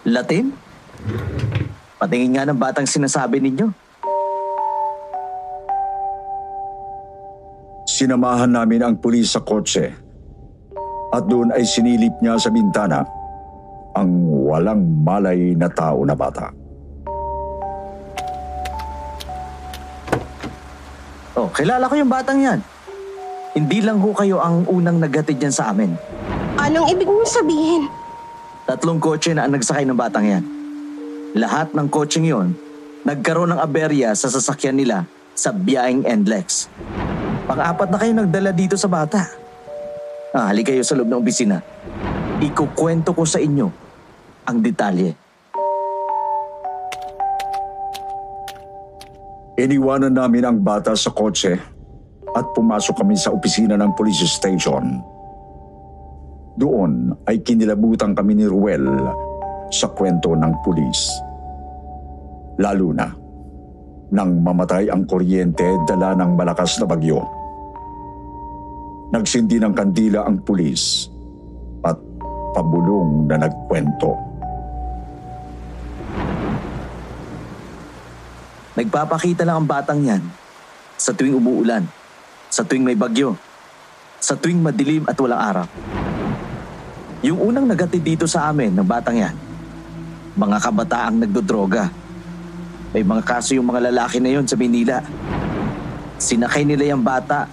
Latin? 0.04 0.52
Patingin 1.96 2.36
nga 2.36 2.44
ng 2.44 2.60
batang 2.60 2.84
sinasabi 2.84 3.40
ninyo. 3.40 3.72
Sinamahan 7.88 8.52
namin 8.52 8.84
ang 8.84 8.96
pulis 9.00 9.32
sa 9.32 9.40
kotse 9.40 9.96
at 11.14 11.24
doon 11.30 11.56
ay 11.56 11.64
sinilip 11.64 12.20
niya 12.20 12.36
sa 12.36 12.52
bintana 12.52 13.06
ang 13.96 14.10
walang 14.50 14.82
malay 15.06 15.56
na 15.56 15.72
tao 15.72 16.04
na 16.04 16.18
bata. 16.18 16.63
Oh, 21.34 21.50
kilala 21.50 21.90
ko 21.90 21.98
yung 21.98 22.14
batang 22.14 22.46
yan. 22.46 22.60
Hindi 23.58 23.82
lang 23.82 23.98
ho 24.02 24.14
kayo 24.14 24.38
ang 24.38 24.70
unang 24.70 25.02
naghatid 25.02 25.42
yan 25.42 25.54
sa 25.54 25.74
amin. 25.74 25.98
Anong 26.62 26.90
ibig 26.94 27.10
mong 27.10 27.26
sabihin? 27.26 27.90
Tatlong 28.70 29.02
kotse 29.02 29.34
na 29.34 29.50
ang 29.50 29.54
nagsakay 29.58 29.86
ng 29.86 29.98
batang 29.98 30.26
yan. 30.30 30.44
Lahat 31.34 31.74
ng 31.74 31.90
kotseng 31.90 32.30
yon, 32.30 32.54
nagkaroon 33.02 33.50
ng 33.50 33.62
aberya 33.62 34.14
sa 34.14 34.30
sasakyan 34.30 34.78
nila 34.78 35.10
sa 35.34 35.50
biyaheng 35.50 36.06
Endlex. 36.06 36.70
Pang-apat 37.50 37.90
na 37.90 37.98
kayo 37.98 38.14
nagdala 38.14 38.54
dito 38.54 38.78
sa 38.78 38.86
bata. 38.86 39.26
Ah, 40.34 40.54
hali 40.54 40.62
kayo 40.62 40.86
sa 40.86 40.94
loob 40.94 41.10
ng 41.10 41.22
opisina. 41.22 41.62
Ikukwento 42.42 43.14
ko 43.18 43.26
sa 43.26 43.42
inyo 43.42 43.70
ang 44.46 44.58
detalye. 44.62 45.23
Iniwanan 49.54 50.18
namin 50.18 50.50
ang 50.50 50.58
bata 50.66 50.98
sa 50.98 51.14
kotse 51.14 51.54
at 52.34 52.46
pumasok 52.58 53.06
kami 53.06 53.14
sa 53.14 53.30
opisina 53.30 53.78
ng 53.78 53.94
police 53.94 54.26
station. 54.26 54.98
Doon 56.58 57.14
ay 57.30 57.46
kinilabutan 57.46 58.18
kami 58.18 58.34
ni 58.34 58.46
Ruel 58.50 58.82
sa 59.70 59.94
kwento 59.94 60.34
ng 60.34 60.54
pulis. 60.66 61.22
Lalo 62.58 62.98
na 62.98 63.14
nang 64.14 64.42
mamatay 64.42 64.90
ang 64.90 65.06
kuryente 65.06 65.66
dala 65.86 66.18
ng 66.18 66.34
malakas 66.34 66.82
na 66.82 66.90
bagyo. 66.90 67.22
Nagsindi 69.14 69.62
ng 69.62 69.74
kandila 69.78 70.26
ang 70.26 70.42
pulis 70.42 71.14
at 71.86 71.98
pabulong 72.58 73.30
na 73.30 73.46
nagkwento. 73.46 74.33
Nagpapakita 78.74 79.46
lang 79.46 79.62
ang 79.62 79.68
batang 79.70 80.02
yan 80.02 80.24
sa 80.98 81.14
tuwing 81.14 81.38
umuulan, 81.38 81.86
sa 82.50 82.66
tuwing 82.66 82.82
may 82.82 82.98
bagyo, 82.98 83.38
sa 84.18 84.34
tuwing 84.34 84.66
madilim 84.66 85.06
at 85.06 85.14
walang 85.22 85.42
araw. 85.42 85.66
Yung 87.22 87.38
unang 87.38 87.70
nagatid 87.70 88.02
dito 88.02 88.26
sa 88.26 88.50
amin 88.50 88.74
ng 88.74 88.88
batang 88.88 89.22
yan, 89.22 89.36
mga 90.34 90.58
kabataang 90.58 91.22
nagdodroga. 91.22 91.94
May 92.98 93.06
mga 93.06 93.22
kaso 93.22 93.54
yung 93.54 93.70
mga 93.70 93.94
lalaki 93.94 94.18
na 94.18 94.34
yon 94.34 94.50
sa 94.50 94.58
Manila. 94.58 95.06
Sinakay 96.18 96.66
nila 96.66 96.98
yung 96.98 97.06
bata, 97.06 97.46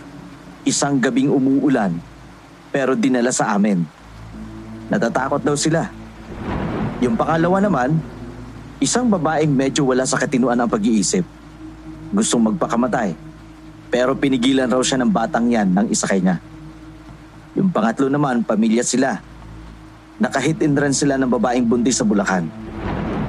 isang 0.65 0.97
gabing 0.97 1.29
umuulan, 1.29 1.93
pero 2.73 2.97
dinala 2.97 3.29
sa 3.29 3.53
amin. 3.57 3.85
Natatakot 4.89 5.45
daw 5.45 5.53
sila. 5.53 5.85
Yung 7.05 7.17
pangalawa 7.17 7.61
naman, 7.61 8.01
isang 8.81 9.13
babaeng 9.13 9.53
medyo 9.53 9.85
wala 9.85 10.09
sa 10.09 10.17
katinuan 10.17 10.57
ang 10.57 10.67
pag-iisip. 10.67 11.23
Gustong 12.11 12.51
magpakamatay, 12.51 13.13
pero 13.93 14.17
pinigilan 14.17 14.67
raw 14.67 14.81
siya 14.81 14.99
ng 15.05 15.13
batang 15.13 15.53
yan 15.53 15.69
ng 15.69 15.87
isakay 15.93 16.19
niya. 16.19 16.41
Yung 17.55 17.69
pangatlo 17.69 18.09
naman, 18.09 18.41
pamilya 18.41 18.81
sila. 18.81 19.21
Nakahit 20.17 20.65
and 20.65 20.75
run 20.81 20.97
sila 20.97 21.21
ng 21.21 21.29
babaeng 21.29 21.69
buntis 21.69 22.01
sa 22.01 22.09
Bulacan. 22.09 22.49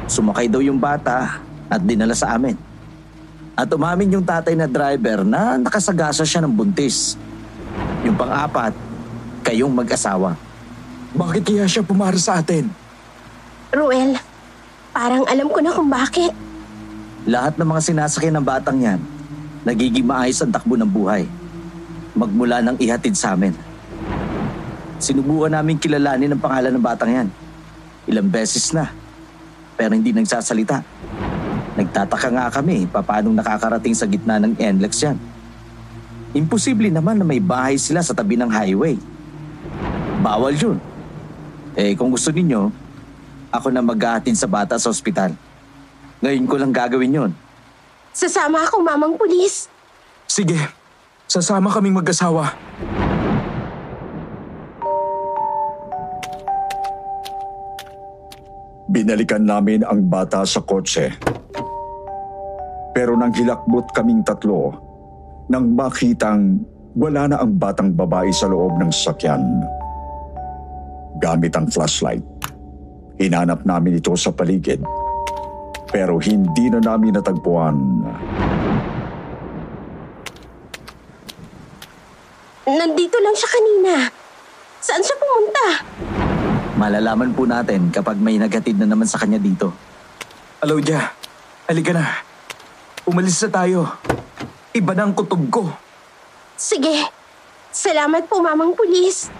Sumakay 0.07 0.47
daw 0.47 0.63
yung 0.63 0.79
bata 0.79 1.43
at 1.67 1.81
dinala 1.83 2.15
sa 2.15 2.39
amin. 2.39 2.55
At 3.51 3.67
umamin 3.75 4.15
yung 4.15 4.25
tatay 4.25 4.55
na 4.55 4.71
driver 4.71 5.27
na 5.27 5.59
nakasagasa 5.59 6.23
siya 6.23 6.47
ng 6.47 6.53
buntis. 6.55 7.19
Yung 8.07 8.15
pang-apat, 8.15 8.71
kayong 9.43 9.71
mag-asawa. 9.71 10.39
Bakit 11.11 11.43
kaya 11.43 11.65
siya 11.67 11.83
pumara 11.83 12.15
sa 12.15 12.39
atin? 12.39 12.71
Ruel, 13.71 14.15
parang 14.91 15.23
alam 15.27 15.47
ko 15.47 15.60
na 15.63 15.71
kung 15.71 15.89
bakit. 15.89 16.32
Lahat 17.27 17.56
ng 17.56 17.67
mga 17.67 17.82
sinasakyan 17.91 18.36
ng 18.39 18.45
batang 18.45 18.80
yan, 18.80 18.99
nagiging 19.63 20.06
maayos 20.08 20.39
ang 20.43 20.51
takbo 20.51 20.75
ng 20.75 20.88
buhay. 20.88 21.25
Magmula 22.12 22.60
nang 22.60 22.75
ihatid 22.75 23.15
sa 23.15 23.34
amin. 23.34 23.56
Sinubukan 25.01 25.49
namin 25.49 25.82
kilalanin 25.82 26.36
ang 26.36 26.41
pangalan 26.43 26.71
ng 26.75 26.84
batang 26.84 27.12
yan. 27.12 27.27
Ilang 28.06 28.30
beses 28.30 28.69
na. 28.75 28.91
Pero 29.80 29.97
hindi 29.97 30.13
nagsasalita. 30.13 30.84
Nagtataka 31.73 32.30
nga 32.30 32.45
kami 32.51 32.86
paanong 32.86 33.34
nakakarating 33.39 33.95
sa 33.95 34.06
gitna 34.06 34.38
ng 34.38 34.60
NLEX 34.60 34.93
yan. 35.08 35.17
Imposible 36.36 36.91
naman 36.91 37.17
na 37.17 37.25
may 37.25 37.39
bahay 37.39 37.80
sila 37.80 38.04
sa 38.04 38.13
tabi 38.13 38.36
ng 38.36 38.51
highway. 38.51 38.95
Bawal 40.21 40.54
yun. 40.54 40.77
Eh 41.73 41.95
kung 41.95 42.12
gusto 42.12 42.30
ninyo, 42.30 42.81
ako 43.51 43.67
na 43.69 43.83
maghahatid 43.83 44.33
sa 44.33 44.47
bata 44.47 44.79
sa 44.79 44.87
ospital. 44.87 45.35
Ngayon 46.23 46.47
ko 46.47 46.55
lang 46.55 46.71
gagawin 46.71 47.17
yon. 47.19 47.31
Sasama 48.15 48.63
ako, 48.63 48.79
mamang 48.79 49.19
pulis. 49.19 49.67
Sige, 50.27 50.55
sasama 51.27 51.67
kaming 51.71 51.99
mag-asawa. 51.99 52.55
Binalikan 58.91 59.47
namin 59.47 59.87
ang 59.87 60.03
bata 60.07 60.43
sa 60.43 60.59
kotse. 60.59 61.11
Pero 62.91 63.15
nang 63.15 63.31
hilakbot 63.31 63.87
kaming 63.95 64.19
tatlo, 64.27 64.75
nang 65.47 65.71
makitang 65.71 66.59
wala 66.91 67.31
na 67.31 67.39
ang 67.39 67.55
batang 67.55 67.95
babae 67.95 68.27
sa 68.35 68.51
loob 68.51 68.75
ng 68.79 68.91
sasakyan. 68.91 69.39
Gamit 71.23 71.55
ang 71.55 71.71
flashlight, 71.71 72.23
hinanap 73.21 73.62
namin 73.63 74.01
ito 74.01 74.12
sa 74.17 74.34
paligid. 74.34 74.81
Pero 75.91 76.17
hindi 76.17 76.71
na 76.73 76.79
namin 76.81 77.13
natagpuan. 77.13 77.75
Nandito 82.65 83.17
lang 83.19 83.36
siya 83.36 83.49
kanina. 83.51 83.93
Saan 84.81 85.03
siya 85.05 85.17
pumunta? 85.19 85.65
Malalaman 86.79 87.29
po 87.38 87.45
natin 87.45 87.93
kapag 87.93 88.17
may 88.17 88.41
naghatid 88.41 88.79
na 88.81 88.89
naman 88.89 89.05
sa 89.05 89.21
kanya 89.21 89.38
dito. 89.38 89.69
Alodia, 90.63 91.13
halika 91.69 91.93
na. 91.93 92.05
Umalis 93.05 93.38
na 93.45 93.49
tayo. 93.53 93.79
Iba 94.73 94.95
na 94.95 95.05
ang 95.05 95.13
kutob 95.13 95.43
ko. 95.51 95.69
Sige. 96.55 97.12
Salamat 97.71 98.27
po, 98.27 98.43
mamang 98.43 98.75
pulis. 98.75 99.31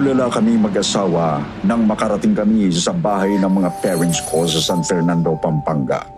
Tulala 0.00 0.32
kami 0.32 0.56
mag-asawa 0.56 1.44
nang 1.60 1.84
makarating 1.84 2.32
kami 2.32 2.72
sa 2.72 2.88
bahay 2.88 3.36
ng 3.36 3.52
mga 3.52 3.68
parents 3.84 4.24
ko 4.32 4.48
sa 4.48 4.56
San 4.56 4.80
Fernando, 4.80 5.36
Pampanga. 5.36 6.08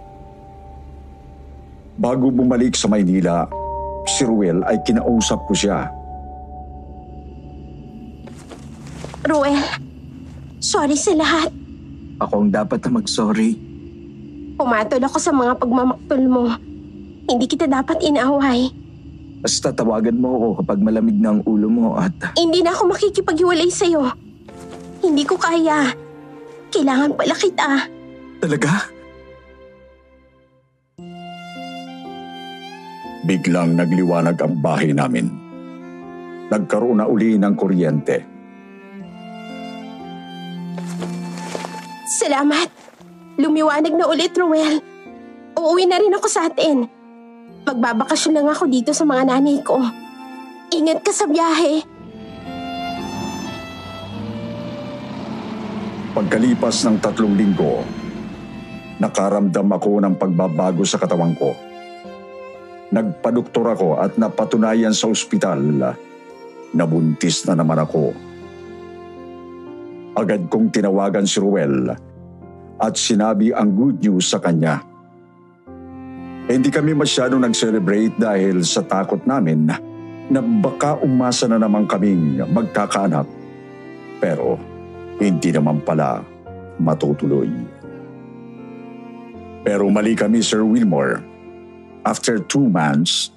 Bago 1.99 2.31
bumalik 2.31 2.79
sa 2.79 2.87
Maynila, 2.87 3.43
si 4.07 4.23
Ruel 4.23 4.63
ay 4.71 4.79
kinausap 4.87 5.43
ko 5.51 5.55
siya. 5.59 5.91
Ruel, 9.27 9.59
sorry 10.63 10.95
sa 10.95 11.19
lahat. 11.19 11.51
Ako 12.23 12.47
ang 12.47 12.55
dapat 12.55 12.79
na 12.87 13.03
mag-sorry. 13.03 13.59
Pumatol 14.63 15.03
ako 15.03 15.19
sa 15.19 15.35
mga 15.35 15.59
pagmamaktol 15.59 16.23
mo. 16.31 16.55
Hindi 17.27 17.51
kita 17.51 17.67
dapat 17.67 17.99
inaway. 17.99 18.71
Basta 19.43 19.75
tawagan 19.75 20.23
mo 20.23 20.39
ako 20.39 20.49
kapag 20.63 20.79
malamig 20.79 21.19
na 21.19 21.35
ang 21.35 21.43
ulo 21.43 21.67
mo 21.67 21.99
at 21.99 22.15
Hindi 22.39 22.63
na 22.63 22.71
ako 22.71 22.95
makikipaghiwalay 22.95 23.67
sa'yo. 23.67 24.07
Hindi 25.03 25.27
ko 25.27 25.35
kaya. 25.35 25.91
Kailangan 26.71 27.19
pala 27.19 27.35
kita. 27.35 27.69
talaga? 28.39 28.87
Biglang 33.27 33.79
nagliwanag 33.79 34.39
ang 34.39 34.55
bahay 34.63 34.95
namin. 34.95 35.27
Nagkaroon 36.47 37.03
na 37.03 37.07
uli 37.11 37.35
ng 37.35 37.55
kuryente. 37.59 38.23
Salamat. 42.07 42.71
Lumiwanag 43.43 43.95
na 43.95 44.07
ulit, 44.07 44.35
Ruel. 44.39 44.79
Uuwi 45.59 45.85
na 45.91 45.99
rin 45.99 46.15
ako 46.15 46.27
sa 46.31 46.47
atin. 46.47 47.02
Magbabakasyon 47.63 48.35
lang 48.35 48.49
ako 48.51 48.65
dito 48.67 48.91
sa 48.91 49.07
mga 49.07 49.23
nanay 49.31 49.63
ko. 49.63 49.79
Ingat 50.73 51.01
ka 51.07 51.13
sa 51.15 51.31
biyahe. 51.31 51.87
Pagkalipas 56.13 56.85
ng 56.85 57.01
tatlong 57.01 57.33
linggo, 57.33 57.87
nakaramdam 59.01 59.69
ako 59.73 59.91
ng 60.03 60.15
pagbabago 60.19 60.85
sa 60.85 61.01
katawan 61.01 61.33
ko. 61.39 61.57
Nagpadoktor 62.93 63.73
ako 63.73 63.89
at 63.97 64.21
napatunayan 64.21 64.93
sa 64.93 65.09
ospital 65.09 65.57
na 66.77 66.85
buntis 66.85 67.49
na 67.49 67.57
naman 67.57 67.81
ako. 67.81 68.13
Agad 70.13 70.53
kong 70.53 70.69
tinawagan 70.69 71.25
si 71.25 71.41
Ruel 71.41 71.89
at 72.77 72.95
sinabi 73.01 73.49
ang 73.57 73.73
good 73.73 74.05
news 74.05 74.29
sa 74.29 74.37
kanya. 74.37 74.92
Hindi 76.51 76.75
kami 76.75 76.91
masyado 76.91 77.39
nag-celebrate 77.39 78.19
dahil 78.19 78.67
sa 78.67 78.83
takot 78.83 79.23
namin 79.23 79.71
na 80.27 80.41
baka 80.43 80.99
umasa 80.99 81.47
na 81.47 81.59
naman 81.59 81.87
kaming 81.87 82.43
magkakaanak. 82.51 83.31
Pero 84.19 84.59
hindi 85.23 85.55
naman 85.55 85.79
pala 85.87 86.23
matutuloy. 86.83 87.47
Pero 89.63 89.87
mali 89.87 90.19
kami, 90.19 90.43
Sir 90.43 90.67
Wilmore. 90.67 91.23
After 92.03 92.43
two 92.43 92.67
months, 92.67 93.31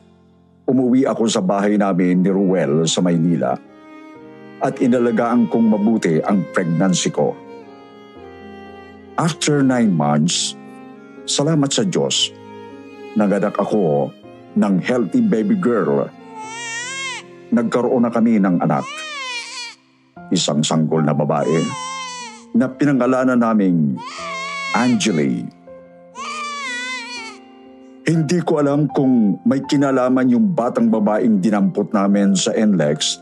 umuwi 0.65 1.05
ako 1.05 1.29
sa 1.29 1.45
bahay 1.45 1.77
namin 1.77 2.25
ni 2.25 2.33
Ruel 2.33 2.89
sa 2.89 3.05
Maynila 3.05 3.53
at 4.65 4.81
inalagaan 4.81 5.45
kong 5.45 5.77
mabuti 5.77 6.17
ang 6.25 6.41
pregnancy 6.49 7.13
ko. 7.13 7.37
After 9.15 9.61
nine 9.61 9.93
months, 9.93 10.57
salamat 11.29 11.69
sa 11.69 11.85
Diyos, 11.85 12.34
naganak 13.15 13.55
ako 13.55 14.11
ng 14.55 14.73
healthy 14.83 15.23
baby 15.23 15.55
girl. 15.55 16.07
Nagkaroon 17.51 18.03
na 18.03 18.11
kami 18.11 18.39
ng 18.39 18.59
anak. 18.59 18.83
Isang 20.31 20.63
sanggol 20.63 21.03
na 21.03 21.15
babae 21.15 21.63
na 22.55 22.71
pinangalanan 22.71 23.39
naming 23.39 23.99
Angeli. 24.75 25.43
Hindi 28.05 28.39
ko 28.45 28.61
alam 28.61 28.87
kung 28.91 29.41
may 29.47 29.63
kinalaman 29.65 30.29
yung 30.29 30.53
batang 30.53 30.93
babaeng 30.93 31.41
dinampot 31.41 31.89
namin 31.89 32.37
sa 32.37 32.53
NLEX 32.53 33.17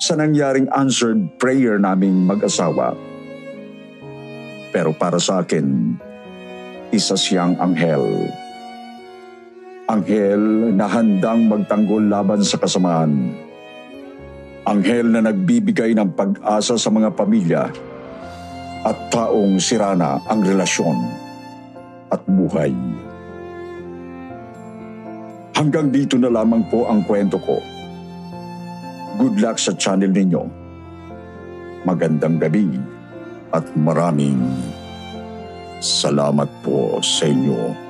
sa 0.00 0.16
nangyaring 0.16 0.70
answered 0.72 1.36
prayer 1.36 1.76
naming 1.76 2.24
mag-asawa. 2.24 2.96
Pero 4.72 4.96
para 4.96 5.20
sa 5.20 5.44
akin, 5.44 5.98
isa 6.88 7.18
siyang 7.18 7.60
anghel. 7.60 8.32
Anghel 9.90 10.70
na 10.70 10.86
handang 10.86 11.50
magtanggol 11.50 12.06
laban 12.06 12.46
sa 12.46 12.62
kasamaan. 12.62 13.34
Anghel 14.62 15.10
na 15.10 15.18
nagbibigay 15.18 15.98
ng 15.98 16.14
pag-asa 16.14 16.78
sa 16.78 16.94
mga 16.94 17.10
pamilya 17.10 17.66
at 18.86 18.96
taong 19.10 19.58
sirana 19.58 20.22
ang 20.30 20.46
relasyon 20.46 20.94
at 22.06 22.22
buhay. 22.22 22.70
Hanggang 25.58 25.90
dito 25.90 26.14
na 26.22 26.30
lamang 26.30 26.70
po 26.70 26.86
ang 26.86 27.02
kwento 27.02 27.42
ko. 27.42 27.58
Good 29.18 29.42
luck 29.42 29.58
sa 29.58 29.74
channel 29.74 30.14
ninyo. 30.14 30.42
Magandang 31.82 32.38
gabi 32.38 32.78
at 33.50 33.66
maraming 33.74 34.38
salamat 35.82 36.46
po 36.62 37.02
sa 37.02 37.26
inyo. 37.26 37.89